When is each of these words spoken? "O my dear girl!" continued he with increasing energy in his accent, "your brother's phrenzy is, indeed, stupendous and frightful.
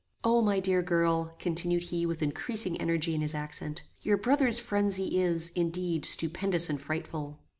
"O 0.23 0.41
my 0.41 0.59
dear 0.59 0.81
girl!" 0.81 1.35
continued 1.37 1.83
he 1.83 2.07
with 2.07 2.23
increasing 2.23 2.75
energy 2.81 3.13
in 3.13 3.21
his 3.21 3.35
accent, 3.35 3.83
"your 4.01 4.17
brother's 4.17 4.59
phrenzy 4.59 5.19
is, 5.21 5.51
indeed, 5.53 6.05
stupendous 6.05 6.71
and 6.71 6.81
frightful. 6.81 7.37